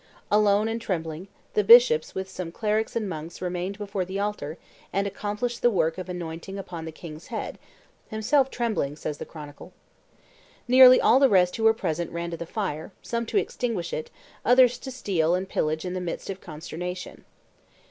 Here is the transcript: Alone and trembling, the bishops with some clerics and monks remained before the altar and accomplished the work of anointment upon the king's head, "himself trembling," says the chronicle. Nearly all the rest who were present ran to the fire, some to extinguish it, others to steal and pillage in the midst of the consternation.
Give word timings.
Alone 0.31 0.67
and 0.67 0.81
trembling, 0.81 1.27
the 1.53 1.63
bishops 1.63 2.15
with 2.15 2.27
some 2.27 2.51
clerics 2.51 2.95
and 2.95 3.07
monks 3.07 3.39
remained 3.39 3.77
before 3.77 4.03
the 4.03 4.19
altar 4.19 4.57
and 4.91 5.05
accomplished 5.05 5.61
the 5.61 5.69
work 5.69 5.99
of 5.99 6.09
anointment 6.09 6.57
upon 6.59 6.85
the 6.85 6.91
king's 6.91 7.27
head, 7.27 7.59
"himself 8.09 8.49
trembling," 8.49 8.95
says 8.95 9.19
the 9.19 9.27
chronicle. 9.27 9.73
Nearly 10.67 10.99
all 10.99 11.19
the 11.19 11.29
rest 11.29 11.55
who 11.57 11.63
were 11.65 11.73
present 11.75 12.09
ran 12.11 12.31
to 12.31 12.37
the 12.37 12.47
fire, 12.47 12.91
some 13.03 13.27
to 13.27 13.37
extinguish 13.37 13.93
it, 13.93 14.09
others 14.43 14.79
to 14.79 14.89
steal 14.89 15.35
and 15.35 15.47
pillage 15.47 15.85
in 15.85 15.93
the 15.93 16.01
midst 16.01 16.31
of 16.31 16.39
the 16.39 16.45
consternation. 16.47 17.23